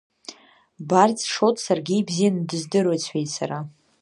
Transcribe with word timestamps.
Барц 0.89 1.19
Шоҭ 1.33 1.55
саргьы 1.65 1.95
ибзианы 1.97 2.41
дыздыруеит,— 2.49 3.01
сҳәеит 3.03 3.29
сара. 3.37 3.59